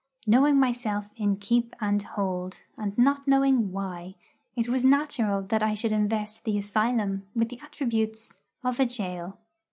Knowing 0.25 0.59
myself 0.59 1.11
in 1.15 1.35
keep 1.37 1.75
and 1.79 2.01
hold, 2.01 2.63
and 2.75 2.97
not 2.97 3.27
knowing 3.27 3.71
why, 3.71 4.15
it 4.55 4.67
was 4.67 4.83
natural 4.83 5.43
that 5.43 5.61
I 5.61 5.75
should 5.75 5.91
invest 5.91 6.43
the 6.43 6.57
asylum 6.57 7.27
with 7.35 7.49
the 7.49 7.59
attributes 7.61 8.35
of 8.63 8.79
a 8.79 8.87
gaol. 8.87 9.37